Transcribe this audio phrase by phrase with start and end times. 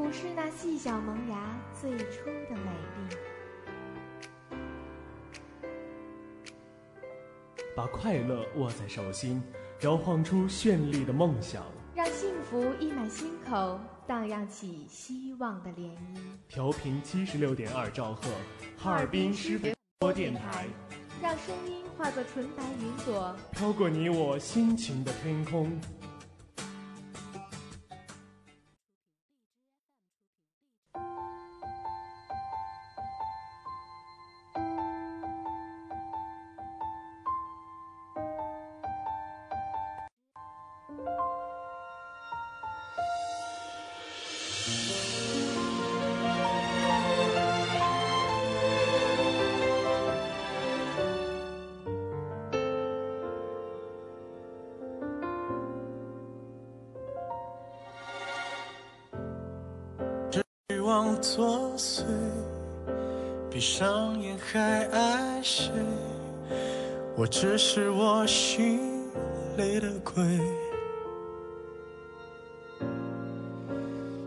[0.00, 4.56] 俯视那细小萌芽最初的美丽，
[7.76, 9.42] 把快乐握在手心，
[9.82, 11.62] 摇晃出绚丽的梦想，
[11.94, 16.18] 让幸福溢满心口，荡漾起希望的涟漪。
[16.48, 18.22] 调频七十六点二兆赫，
[18.78, 20.66] 哈尔滨师范播电台。
[21.20, 25.78] 让声音化作纯白云朵，飘过你我心情的天空。
[61.20, 62.02] 作祟，
[63.50, 65.70] 闭上眼还爱谁？
[67.14, 68.80] 我只是我心
[69.58, 70.24] 里的鬼，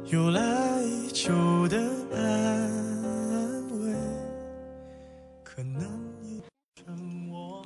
[0.06, 1.34] 有来已久
[1.68, 1.78] 的
[2.14, 2.72] 安
[3.82, 3.96] 慰，
[5.44, 5.82] 可能
[6.22, 6.44] 已
[6.76, 7.66] 成我。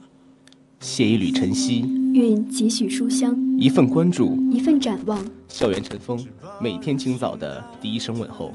[0.79, 1.81] 写一缕晨曦，
[2.13, 5.19] 愿几许书香；一份关注，一份展望。
[5.49, 6.25] 校园晨风，
[6.61, 8.53] 每天清早的第一声问候。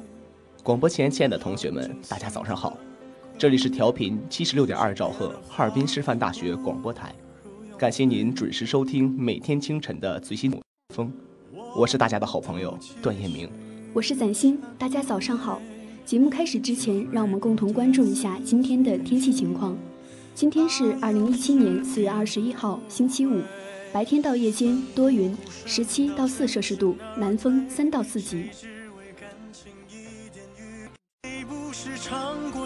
[0.65, 2.79] 广播前，亲爱的同学们，大家早上好！
[3.37, 7.13] 这里是调频七十六点二兆赫，哈尔滨师范大学广播台。
[7.77, 10.53] 感谢您准时收听每天清晨的最新
[10.95, 11.13] 风。
[11.77, 13.51] 我是大家的好朋友段彦明，
[13.93, 15.61] 我是崭星，大家早上好。
[16.05, 19.77] 节目开始之前，让我们共同关注一下今天的天气情况。
[20.33, 23.43] 今天是二零一七年四月二十一号，星期五，
[23.93, 25.37] 白天到夜间多云，
[25.67, 28.45] 十七到四摄氏度，南风三到四级。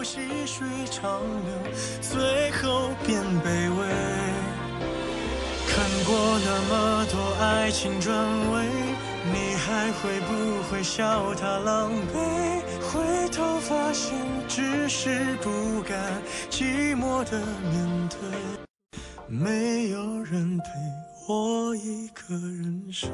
[0.07, 1.51] 细水长流，
[1.99, 3.85] 最后变卑微。
[5.67, 8.15] 看过那么多爱情转
[8.53, 8.63] 位，
[9.33, 12.61] 你还会不会笑他狼狈？
[12.87, 14.15] 回头发现，
[14.47, 15.99] 只是不甘
[16.49, 17.37] 寂寞的
[17.69, 18.17] 面对，
[19.27, 20.65] 没有人陪
[21.27, 23.09] 我一个人睡。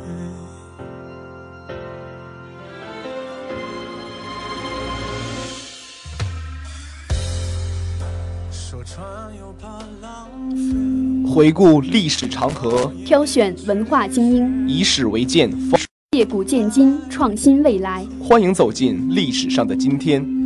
[11.28, 15.52] 回顾历史长河，挑选文化精英，以史为鉴，
[16.12, 18.06] 借古鉴今，创新未来。
[18.20, 20.43] 欢迎走进历史上的今天。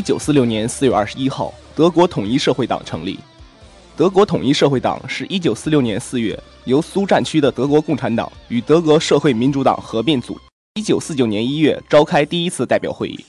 [0.00, 3.18] 一九四六年四月二十一号，德国统一社会党成立。
[3.94, 10.40] 德国统一社会党是一九四六年四月由苏战区的德国共产党与德国社会民主党合并组。
[10.76, 13.22] 一九四九年一月召开第一次代表会议，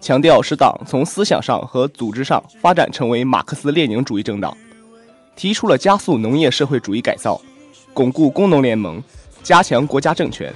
[0.00, 4.56] 强调使党从思想上和组织上发展成为马克思列宁主义政党，
[5.36, 7.40] 提出了加速农业社会主义改造、
[7.94, 9.00] 巩固工农联盟、
[9.44, 10.52] 加强国家政权，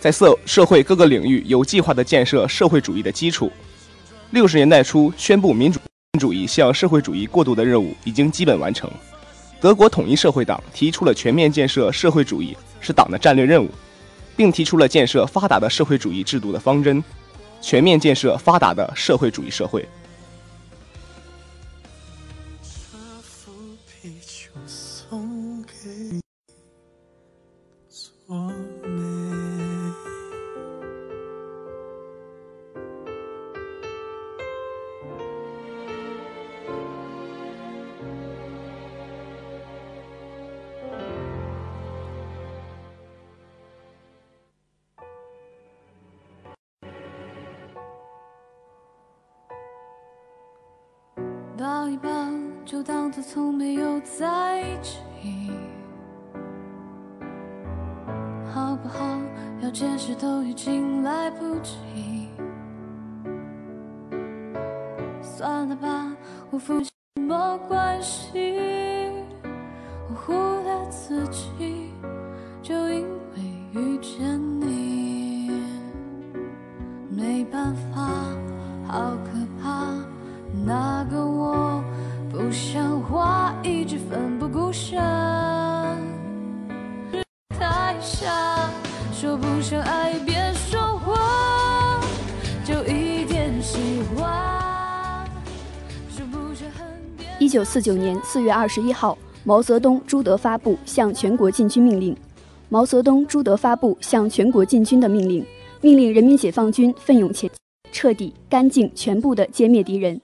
[0.00, 3.52] 在社社会各个领域有计划地建设社会主义的基础。
[4.34, 5.78] 六十年代初宣布民主
[6.18, 8.90] 主义向社会主义过渡的任务已经基本完成，
[9.60, 13.70] 德国统一社会党提出了全面建设社会主义是党的战略任务。
[14.36, 17.00] 并提出了建设发达的社会主义制度的方针，
[17.60, 19.88] 全面建设发达的社会主义社会。
[51.56, 52.08] 抱一抱，
[52.64, 54.98] 就当作从没有在一起，
[58.52, 59.04] 好不好？
[59.60, 62.28] 要解释都已经来不及。
[65.22, 66.14] 算了吧，
[66.50, 66.90] 我付什
[67.22, 69.12] 么关系？
[70.10, 71.73] 我忽略自己，
[97.40, 102.16] 一九四九年四月二十一号，毛泽东、朱德发布向全国进军命令。
[102.68, 105.44] 毛泽东、朱德发布向全国进军的命令，
[105.80, 107.50] 命令人民解放军奋勇前，
[107.90, 110.20] 彻底、干净、全部的歼灭敌人。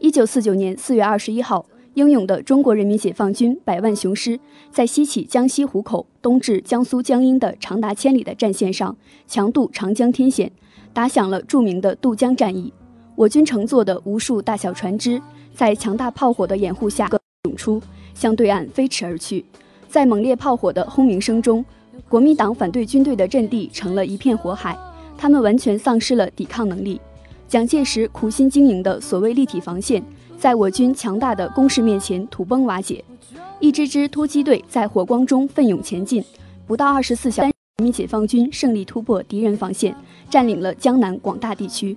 [0.00, 1.64] 一九四九年四月二十一号，
[1.94, 4.38] 英勇的中国人民解放军百万雄师
[4.70, 8.94] 在西起江西湖口、东至江苏江阴的长达千里的战线上，
[9.26, 10.52] 强渡长江天险，
[10.92, 12.70] 打响了著名的渡江战役。
[13.16, 15.20] 我军乘坐的无数大小船只，
[15.54, 17.08] 在强大炮火的掩护下
[17.44, 17.80] 涌出，
[18.14, 19.44] 向对岸飞驰而去。
[19.88, 21.64] 在猛烈炮火的轰鸣声中，
[22.08, 24.78] 国民党反对军队的阵地成了一片火海，
[25.18, 27.00] 他们完全丧失了抵抗能力。
[27.48, 30.02] 蒋介石苦心经营的所谓立体防线，
[30.38, 33.04] 在我军强大的攻势面前土崩瓦解。
[33.58, 36.24] 一支支突击队在火光中奋勇前进，
[36.66, 39.94] 不到二十四小时，人民解放军胜利突破敌人防线，
[40.30, 41.96] 占领了江南广大地区。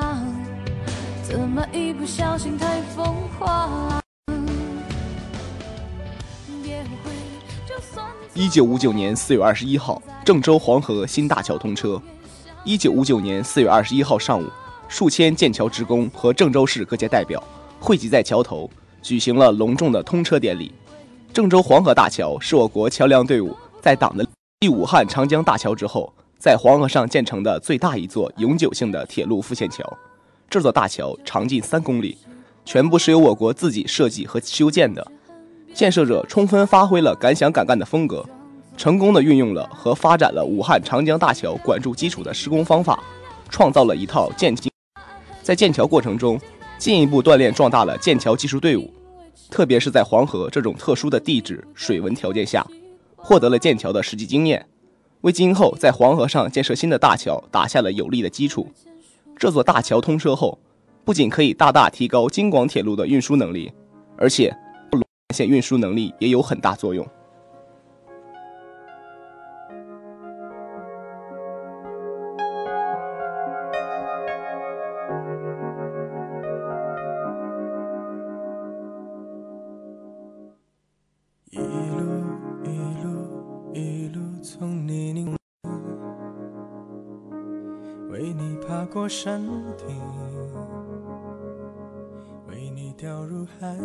[1.51, 3.99] 么一不小心太疯狂？
[8.33, 12.01] 一九五九年四月二十一号，郑州黄河新大桥通车。
[12.63, 14.45] 一九五九年四月二十一号上午，
[14.87, 17.43] 数千建桥职工和郑州市各界代表
[17.81, 18.69] 汇集在桥头，
[19.01, 20.73] 举行了隆重的通车典礼。
[21.33, 24.25] 郑州黄河大桥是我国桥梁队伍在党的
[24.61, 29.85] 继武汉长江大桥之后，在黄河上建成的最大一座永久性的铁路复线桥。
[30.51, 32.17] 这座大桥长近三公里，
[32.65, 35.09] 全部是由我国自己设计和修建的。
[35.73, 38.25] 建设者充分发挥了敢想敢干的风格。
[38.75, 43.01] 成功的运用了和发展了武汉长江大桥管筑基础的施工方法，
[43.47, 44.69] 创造了一套建基。
[45.41, 46.37] 在建桥过程中，
[46.77, 48.93] 进一步锻炼壮大了建桥技术队伍，
[49.49, 52.67] 特别是在黄河这种特殊的地质水文条件下，
[53.15, 54.67] 获得了建桥的实际经验，
[55.21, 58.67] 为今后在黄河上建设新的大桥打下了有力的基础。
[59.41, 60.59] 这座大桥通车后，
[61.03, 63.73] 不仅可以大大提高京广铁路的运输能力，
[64.15, 64.55] 而且
[65.33, 67.03] 线运输能力也有很大作用。
[89.11, 89.41] 山
[89.77, 89.87] 顶，
[92.47, 93.75] 为你掉入海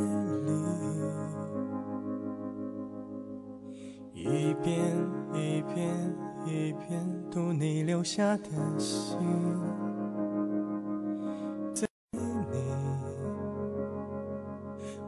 [4.14, 4.97] 里，一遍
[5.35, 6.16] 一遍
[6.47, 9.18] 一遍读你留下的信。
[11.75, 12.56] 对你，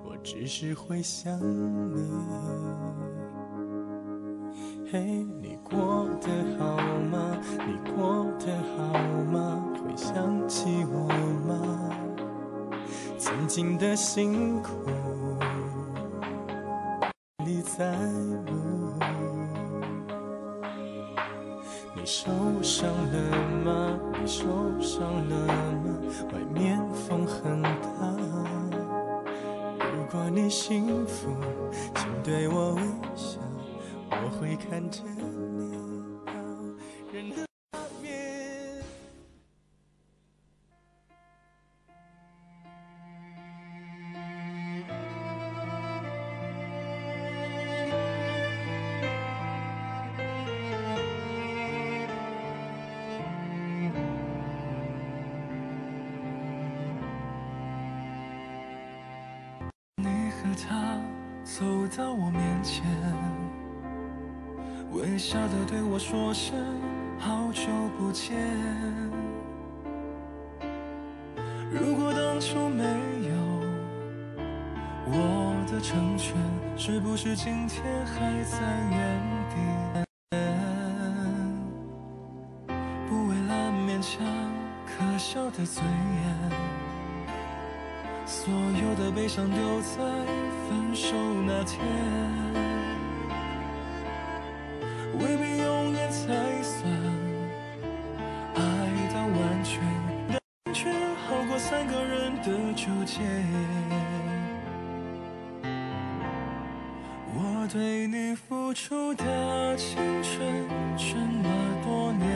[0.02, 1.38] 我只是会想
[1.94, 2.02] 你。
[4.90, 6.76] 嘿，你过得好
[7.08, 7.38] 吗？
[7.64, 8.46] 你过得
[8.76, 8.92] 好
[9.30, 9.64] 吗？
[9.88, 11.08] 会想起我
[11.48, 11.90] 吗？
[13.16, 14.70] 曾经的辛苦
[17.46, 18.92] 历在目。
[21.94, 22.30] 你受
[22.62, 23.98] 伤了吗？
[24.20, 24.44] 你受
[24.78, 25.98] 伤了吗？
[26.34, 27.68] 外面风很大。
[29.78, 31.34] 如果你幸福，
[31.94, 32.82] 请对我微
[33.16, 33.38] 笑，
[34.10, 35.00] 我会看着
[61.98, 62.84] 到我面前，
[64.92, 66.56] 微笑的对我说声
[67.18, 67.62] 好久
[67.98, 68.36] 不见。
[71.72, 73.34] 如果当初没有
[75.06, 76.36] 我的成全，
[76.76, 78.60] 是不是今天还在
[78.92, 79.56] 原地？
[83.08, 84.24] 不为了勉强
[84.86, 85.82] 可笑的嘴
[89.08, 89.96] 的悲伤丢在
[90.68, 91.80] 分手那天，
[95.18, 96.92] 未必永远才算
[98.54, 98.60] 爱
[99.14, 99.80] 到完全，
[100.28, 100.92] 但却
[101.26, 103.20] 好过三个人的纠结。
[107.34, 110.66] 我对你付出的青春
[110.98, 111.48] 这么
[111.82, 112.28] 多年，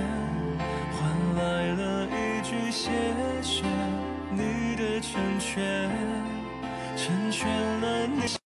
[0.95, 2.91] 换来了一句谢
[3.43, 3.62] 谢
[4.31, 5.91] 你的成全，
[7.12, 8.42] 成全了你。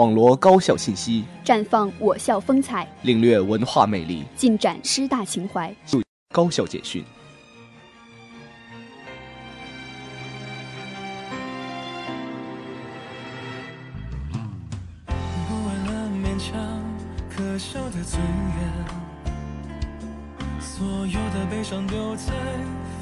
[0.00, 5.70] 网罗高校信息，绽放我校风采，领略文化魅力，尽展师大情怀。
[6.32, 7.04] 高校简讯。
[15.46, 16.58] 不为了勉强
[17.28, 18.18] 可笑的尊
[18.56, 18.72] 严，
[20.58, 22.32] 所有的悲伤丢在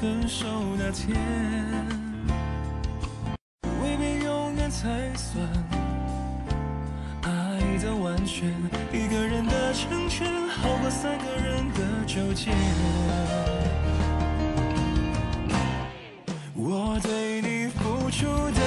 [0.01, 0.45] 分手
[0.77, 1.17] 那天，
[3.81, 5.47] 未必永远才算
[8.25, 8.49] 全。
[8.91, 12.51] 一个人的成全，好过三个人的纠结。
[16.55, 18.58] 我对你付出的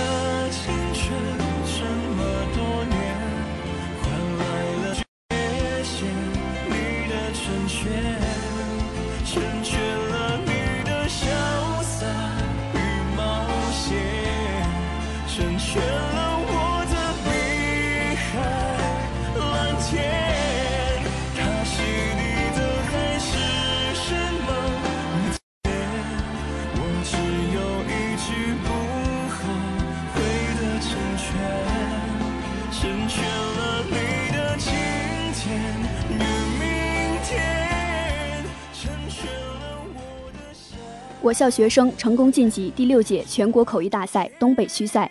[41.32, 45.10] 我校学生成功晋级第六届全国口译大赛东北区赛。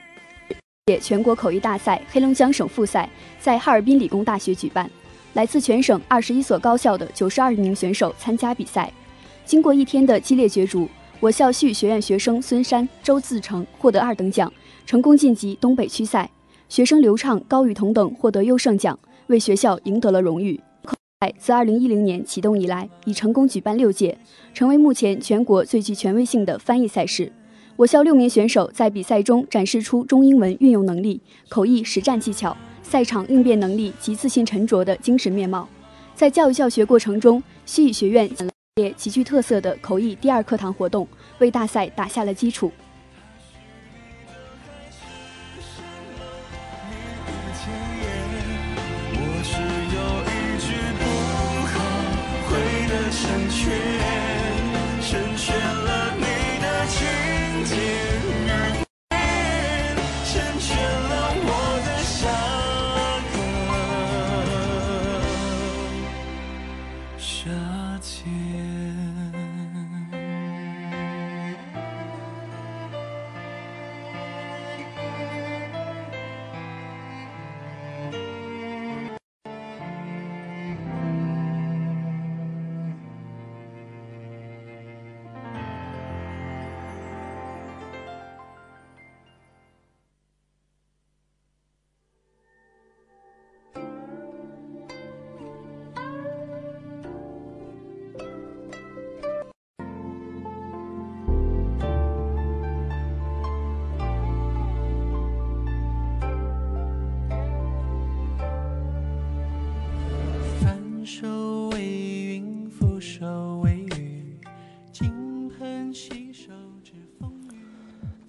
[0.86, 3.10] 届全国口译大赛黑龙江省复赛
[3.40, 4.88] 在哈尔滨理工大学举办，
[5.34, 8.94] 来自全省二十一所高校的九十二名选手参加比赛。
[9.46, 10.88] 经过一天的激烈角逐，
[11.20, 14.54] 我校戏剧学院学生孙山、周自成获得二等奖，
[14.86, 16.30] 成功晋级东北区赛。
[16.70, 20.62] 学生刘畅、高雨桐等获得优胜奖，为学校赢得了荣誉。
[21.38, 24.18] 自二零一零年启动以来，已成功举办六届，
[24.56, 27.32] 成为目前全国最具权威性的翻译赛事。
[27.76, 35.68] 我校六名选手在比赛中展示出中英文运用能力、口译实战技巧、赛场应变能力及自信沉着的精神面貌。
[36.16, 38.28] 在教育教学过程中，西语学院
[38.76, 42.72] 列极具特色的口译第二课堂活动，为大赛打下了基础。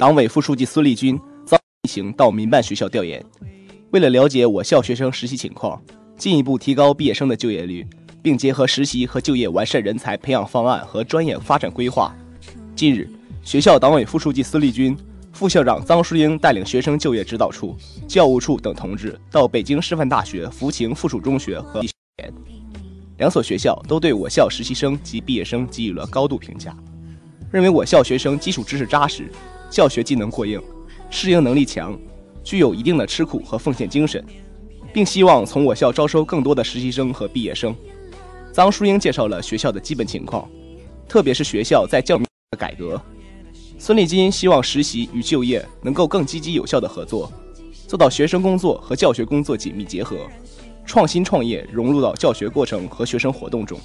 [0.02, 1.16] 党委副书记孙立军
[1.46, 3.24] 遭一行到民办学校调研，
[3.92, 5.80] 为了了解我校学生实习情况，
[6.16, 7.86] 进一步提高毕业生的就业率，
[8.20, 12.12] 并结合实习和就业完善人才培养方案和专业发展规划。
[12.74, 13.08] 近日，
[13.44, 14.96] 学校党委副书记孙立军、
[15.32, 17.76] 副校长臧淑英带领学生就业指导处、
[18.08, 21.80] 教务处等同志到北京师范大学福清附属中学和
[23.18, 26.76] 两所学校都对我校实习生及毕业生给予了高度评价，
[27.52, 29.30] 认为我校学生基础知识扎实。
[29.72, 30.60] 教学技能过硬，
[31.08, 31.98] 适应能力强，
[32.44, 34.22] 具有一定的吃苦和奉献精神，
[34.92, 37.74] 并希望从我校招收更多的实习生和毕业生。
[38.52, 40.46] 张淑英介绍了学校的基本情况，
[41.08, 42.24] 特别是学校在教育
[42.58, 43.00] 改革。
[43.78, 47.32] 孙立金希望实习与就业能够更积极有效的合作，
[47.88, 50.18] 做到学生工作和教学工作紧密结合，
[50.84, 53.80] 创新创业融入到教学过程和学生活动中。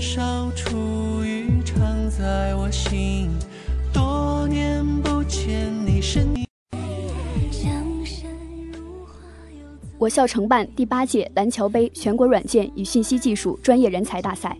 [0.00, 3.28] 少初遇常在我心，
[3.92, 6.46] 多年不见你身影。
[9.98, 14.56] 我校承办第八届蓝桥杯全国软件与信息技术专业人才大赛。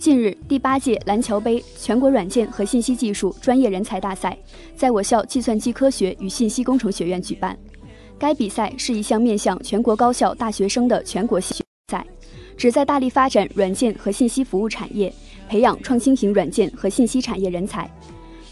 [0.00, 4.36] 近日，第八届蓝桥杯全国软件和信息技术专业人才大赛
[4.74, 7.56] 在我校计算机科学与信息工程学院举办。
[8.18, 12.04] 该比赛是一项面向全国高校大学生的全国性比赛，
[12.62, 15.12] 旨在大力发展软件和信息服务产业，
[15.48, 17.90] 培养创新型软件和信息产业人才。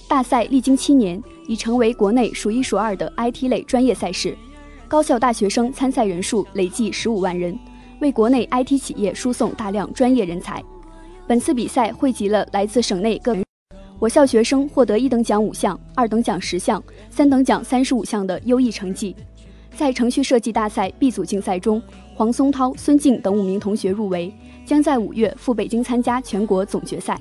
[0.08, 4.36] 大赛历经七年，已成为国内数一数二的 IT 类专业赛事。
[4.88, 7.56] 高校大学生参赛人数累计十五万人，
[8.00, 10.60] 为国内 IT 企业输送大量专业人才。
[11.28, 13.36] 本次比赛汇集了来自省内各，
[14.00, 19.14] 我校学生获得一等奖五项、二等奖十项、三等奖三十五项的优异成绩。
[19.76, 21.80] 在程序设计大赛 B 组竞赛中，
[22.14, 24.32] 黄松涛、孙静等五名同学入围，
[24.66, 27.18] 将在五月赴北京参加全国总决赛。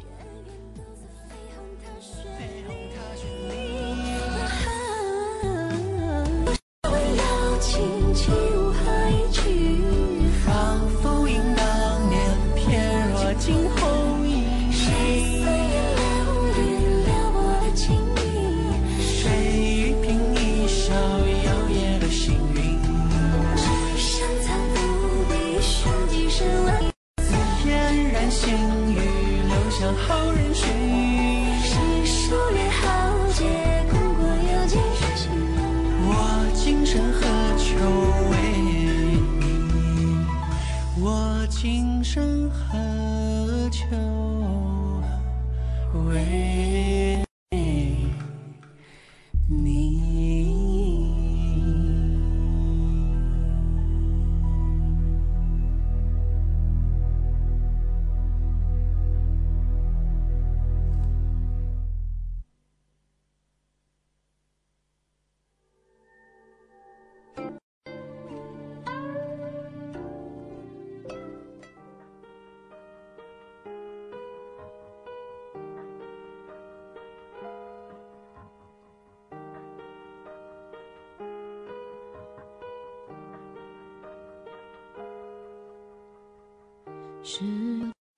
[87.31, 87.45] 是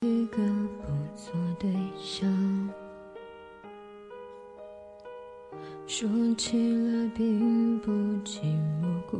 [0.08, 1.70] 一个不错对
[2.02, 2.26] 象。
[5.86, 7.92] 说起来并不
[8.24, 8.40] 寂
[8.82, 9.18] 寞孤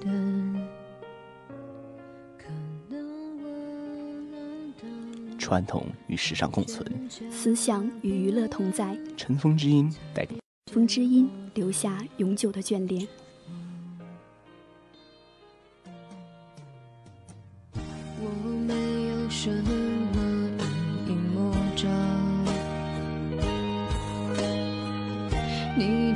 [0.00, 0.68] 单，
[2.38, 2.44] 可
[2.88, 3.04] 能
[3.42, 3.50] 我
[4.30, 10.36] 能当传统与时尚共存，思想与娱乐同在，尘封之音带给
[10.72, 13.08] 风之音留下永久的眷恋。
[19.44, 19.72] 什么
[21.08, 21.90] 阴影魔障，
[25.76, 26.14] 你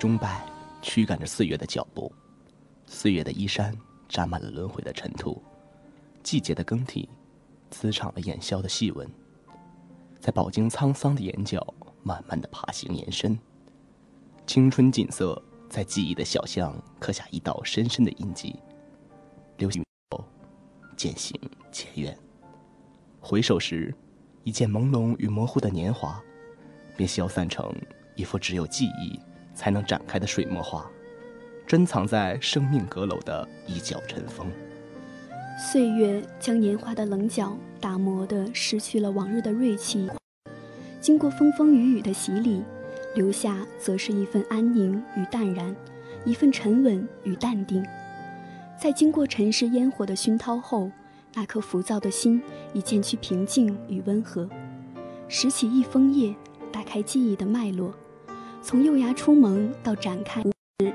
[0.00, 0.42] 钟摆
[0.80, 2.10] 驱赶着岁月的脚步，
[2.86, 3.76] 岁月的衣衫
[4.08, 5.42] 沾满了轮回的尘土，
[6.22, 7.06] 季节的更替
[7.68, 9.06] 滋长了眼消的细纹，
[10.18, 11.62] 在饱经沧桑的眼角
[12.02, 13.38] 慢慢的爬行延伸，
[14.46, 18.58] 青春锦瑟在记忆的小巷刻下一道深深的印记，
[19.58, 20.24] 流行后
[20.96, 21.38] 渐行
[21.70, 22.18] 渐远，
[23.20, 23.94] 回首时，
[24.44, 26.18] 一见朦胧与模糊的年华，
[26.96, 27.70] 便消散成
[28.16, 29.20] 一幅只有记忆
[29.60, 30.90] 才能展开的水墨画，
[31.66, 34.46] 珍藏在生命阁楼的一角尘封。
[35.58, 40.08] 岁月将年华的棱角打磨的失去了往日的锐气，
[40.98, 42.62] 经过风风雨雨的洗礼，
[43.14, 45.76] 留下则是一份安宁与淡然，
[46.24, 47.84] 一份沉稳与淡定。
[48.80, 50.90] 在经过尘世烟火的熏陶后，
[51.34, 52.42] 那颗浮躁的心
[52.72, 54.48] 已渐趋平静与温和。
[55.28, 56.34] 拾起一枫叶，
[56.72, 57.94] 打开记忆的脉络，
[58.62, 60.44] 从幼芽初萌到展开，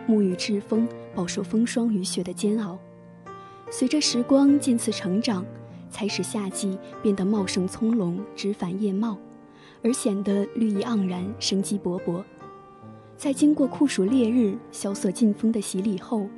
[0.07, 2.77] 沐浴栉风，饱受风霜雨雪的煎熬。
[3.71, 5.43] 随着时光渐次成长，
[5.89, 9.17] 才使夏季变得茂盛葱茏、枝繁叶茂，
[9.83, 12.23] 而显得绿意盎然、生机勃勃。
[13.17, 16.29] 在经过酷暑烈日、萧瑟劲风的洗礼后，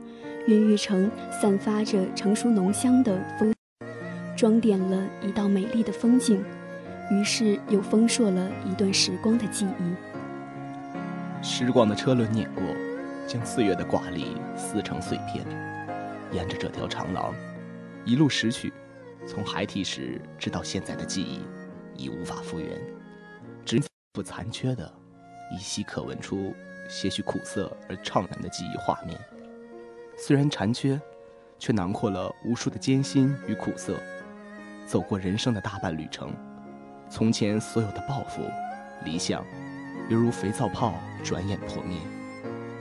[0.47, 3.53] 孕育成散发着成熟浓香的风，
[4.37, 6.41] 装点了一道美丽的风景，
[7.11, 10.06] 于是又丰硕了一段时光的记忆。
[11.41, 12.63] 时光的车轮碾过，
[13.27, 15.45] 将岁月的挂历撕成碎片。
[16.31, 17.33] 沿着这条长廊，
[18.05, 18.73] 一路拾取，
[19.25, 21.41] 从孩提时直到现在的记忆，
[21.95, 22.77] 已无法复原，
[23.63, 24.91] 只不残缺的，
[25.51, 26.53] 依稀可闻出
[26.89, 29.17] 些许苦涩而怅然的记忆画面。
[30.17, 30.99] 虽然残缺，
[31.57, 33.95] 却囊括了无数的艰辛与苦涩。
[34.85, 36.33] 走过人生的大半旅程，
[37.09, 38.41] 从前所有的抱负、
[39.05, 39.45] 理想，
[40.09, 41.97] 犹如肥皂泡，转眼破灭。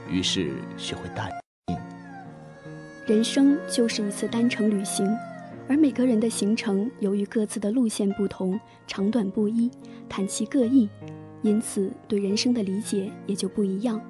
[0.08, 1.28] 于是学会淡
[1.66, 1.76] 定。
[3.04, 5.12] 人生就是一次单程旅行，
[5.68, 9.68] 而每个人的行程由于各自的路线不同，长短不一，
[10.08, 10.88] 谈其各异，
[11.42, 14.00] 因此对人生的理解也就不一样。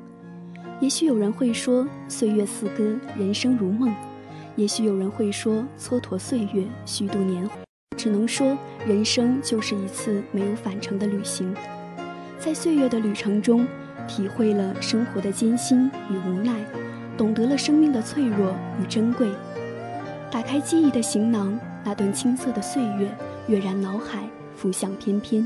[0.78, 3.90] 也许有人会说岁月似歌，人生如梦；
[4.56, 7.56] 也许有人会说蹉跎岁月，虚度年华。
[7.96, 11.54] 只能说，人生就是一次没有返程的旅行，
[12.46, 13.66] 在岁月的旅程中，
[14.06, 16.54] 体会了生活的艰辛与无奈。
[17.18, 19.28] 懂得了生命的脆弱与珍贵，
[20.30, 23.10] 打开记忆的行囊，那段青涩的岁月
[23.48, 25.44] 跃然脑海，浮想翩翩。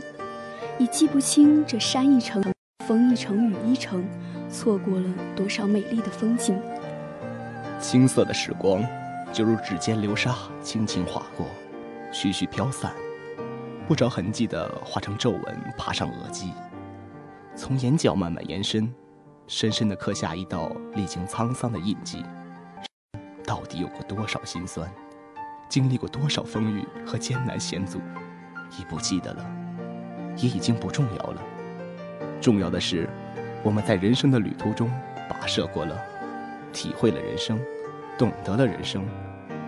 [0.79, 2.45] 已记不清这山一程，
[2.87, 4.05] 风一程，雨一程，
[4.51, 6.61] 错过了多少美丽的风景。
[7.81, 8.85] 青涩的时光，
[9.33, 11.47] 就如指尖流沙，轻轻划过，
[12.13, 12.93] 徐徐飘散，
[13.89, 15.43] 不着痕迹地化成皱纹，
[15.79, 16.53] 爬上额际，
[17.55, 18.93] 从眼角慢慢延伸。
[19.47, 22.25] 深深地刻下一道历经沧桑的印记。
[23.45, 24.89] 到底有过多少心酸，
[25.69, 27.99] 经历过多少风雨和艰难险阻，
[28.79, 29.45] 已不记得了，
[30.37, 31.43] 也已经不重要了。
[32.41, 33.09] 重要的是，
[33.65, 34.89] 我们在人生的旅途中
[35.29, 36.01] 跋涉过了，
[36.73, 37.59] 体会了人生，
[38.17, 39.05] 懂得了人生，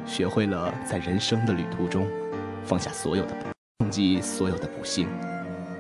[0.06, 2.06] 学会了在人生的旅途中
[2.62, 3.34] 放下所有的，
[3.80, 5.08] 忘记所有的不幸，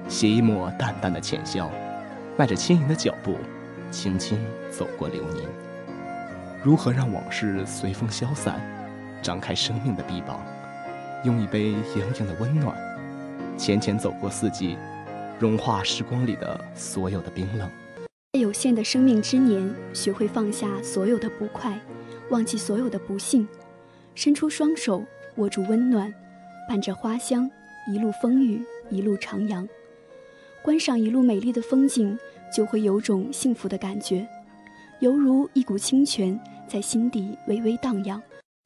[0.08, 1.70] 写一抹淡淡的浅笑，
[2.42, 3.36] 迈着轻盈的脚步。
[3.92, 4.36] 轻轻
[4.68, 5.48] 走过流年，
[6.60, 8.60] 如何让往事随风消散？
[9.22, 10.44] 张开生命的臂膀，
[11.22, 12.76] 用一杯盈盈的温暖，
[13.56, 14.76] 浅浅走过四季，
[15.38, 17.70] 融化时光里的所有的冰冷。
[18.32, 21.78] 在有限的生命之年，学会放下所有的不快，
[22.30, 23.46] 忘记所有的不幸，
[24.16, 25.04] 伸出双手
[25.36, 26.12] 握住温暖，
[26.68, 27.48] 伴着花香，
[27.86, 29.64] 一路风雨，一路徜徉。
[30.62, 32.16] 观赏一路美丽的风景，
[32.54, 34.26] 就会有种幸福的感觉，
[35.00, 38.22] 犹如一股清泉在心底微微荡漾。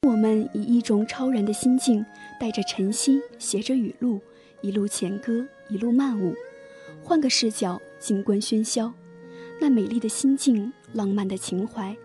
[0.07, 2.05] 我们以一种超然的心境，
[2.39, 4.21] 带着晨曦，携着雨露，
[4.61, 6.35] 一路前歌，一路漫舞。
[7.03, 8.93] 换个视角，静观喧嚣。
[9.59, 11.97] 那美丽的心境，浪漫的情怀，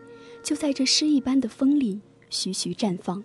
[0.42, 2.00] 就在这诗一般的风里
[2.31, 3.22] 徐徐绽放。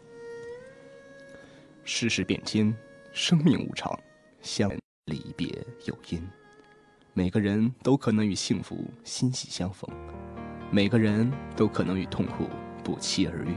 [1.85, 2.75] 世事变迁，
[3.13, 3.97] 生命无常，
[4.41, 4.69] 相
[5.05, 5.47] 离别
[5.85, 6.21] 有因。
[7.17, 9.89] 每个人都可能与幸福欣喜相逢，
[10.69, 12.47] 每个人都可能与痛苦
[12.83, 13.55] 不期而遇。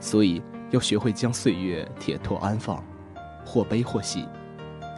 [0.00, 0.42] 所以，
[0.72, 2.84] 要学会将岁月铁托安放，
[3.46, 4.26] 或悲或喜，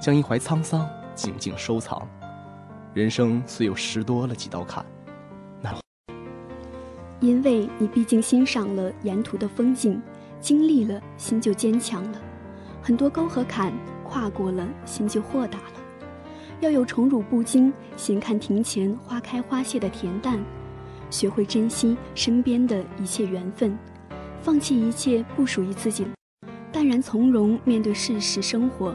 [0.00, 2.08] 将一怀沧桑静静收藏。
[2.94, 4.82] 人生虽有拾多了几道坎，
[5.60, 5.70] 那
[7.20, 10.00] 因为你毕竟欣赏了沿途的风景，
[10.40, 12.18] 经历了，心就坚强了。
[12.80, 13.70] 很多沟和坎
[14.02, 15.73] 跨过了，心就豁达了。
[16.60, 20.42] 要有宠辱不惊，闲看庭前花开花谢的恬淡，
[21.10, 23.76] 学会珍惜身边的一切缘分，
[24.40, 26.06] 放弃一切不属于自己，
[26.72, 28.94] 淡然从容面对世事生活。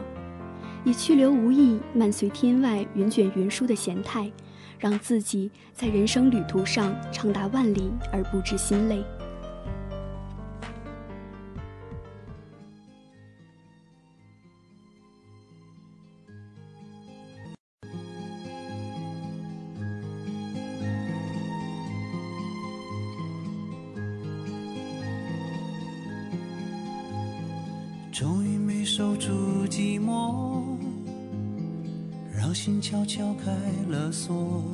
[0.82, 4.32] 以去留无意，漫随天外云卷云舒的闲态，
[4.78, 9.04] 让自己在人生旅途上长达万里而不知心累。
[33.20, 33.52] 敲开
[33.90, 34.64] 了锁，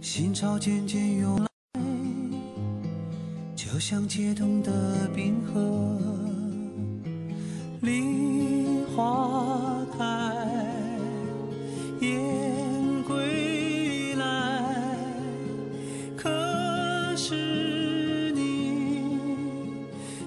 [0.00, 1.48] 心潮渐渐涌来，
[3.56, 5.98] 就像解冻的冰河，
[7.80, 10.04] 梨花开，
[12.00, 12.14] 燕
[13.08, 14.94] 归来，
[16.16, 16.30] 可
[17.16, 19.02] 是你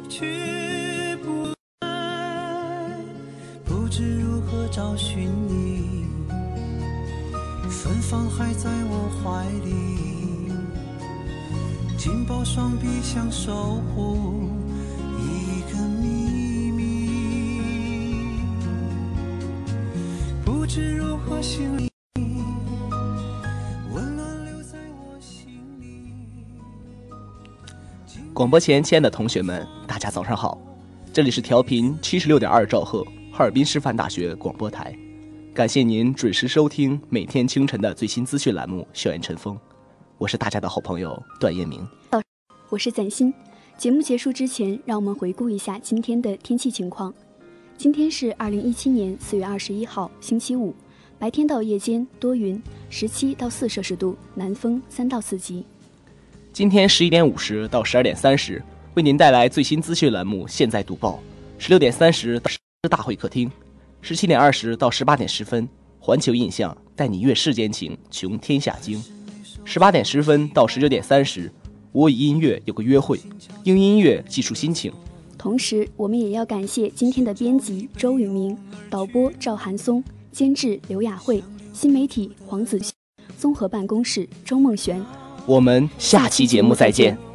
[0.10, 1.48] 却不
[1.80, 1.88] 在，
[3.64, 6.01] 不知如何找寻你，
[7.72, 10.52] 芬芳还在我怀里，
[11.98, 14.50] 紧抱双臂想守护
[15.18, 18.42] 一个秘密，
[20.44, 21.90] 不知如何行礼，
[23.94, 26.14] 温暖留在我心里。
[28.34, 30.62] 广播前，亲爱的同学们，大家早上好，
[31.14, 34.94] 这里是调频七十六点二兆赫，哈尔滨师范大学广播台，
[35.54, 39.54] 感谢您准时收听每天清晨的最新资讯栏目《校园晨风》，
[40.18, 41.86] 我是大家的好朋友段彦明。
[42.70, 43.34] 我是赞欣。
[43.78, 47.14] 节目结束之前，让我们回顾一下今天的天气情况。
[47.78, 50.74] 今天是二零一七年四月二十一号，星期五，
[51.20, 55.66] 白天到夜间多云，十七到四摄氏度，南风三到四级。
[56.54, 61.16] 今天十一点五十到十二点三十，为您带来最新资讯栏目《现在读报》；
[61.62, 62.50] 十六点三十到
[62.90, 63.50] 大会客厅；
[64.02, 65.68] 十七点二十到十八点十分，
[66.00, 69.00] 环球印象带你阅世间情，穷天下经；
[69.64, 71.52] 十八点十分到十九点三十，
[71.92, 73.20] 我与音乐有个约会，
[73.64, 74.92] 用音乐记述心情。
[75.38, 78.58] 同时，我们也要感谢今天的编辑周宇明、
[78.90, 82.92] 导播赵寒松、监制刘雅慧、新媒体黄子轩、
[83.38, 85.04] 综合办公室周梦璇。
[85.46, 87.31] 我们下期节目再见。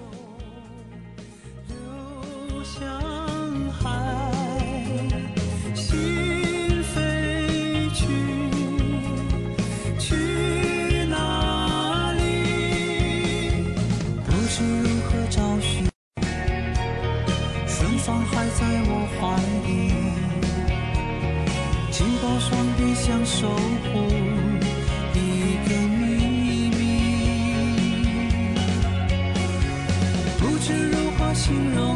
[23.07, 23.57] 想守护
[25.14, 25.16] 一
[25.69, 26.77] 个秘密。
[30.40, 31.95] 不知如何形容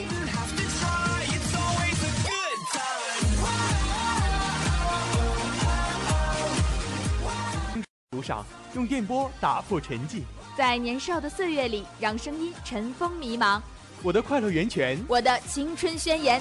[8.21, 10.21] 路上用电波打破沉寂。
[10.55, 13.59] 在年少的岁月里，让声音尘封迷茫。
[14.03, 16.39] 我的快乐源泉，我的青春宣言。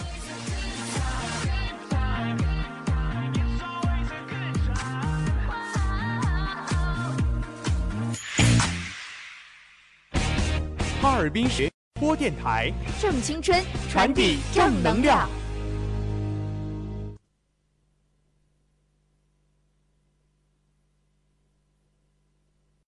[11.01, 13.59] 哈尔滨实播电台，正青春，
[13.91, 15.27] 传递正能量。